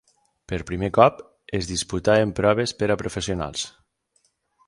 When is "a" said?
2.93-2.97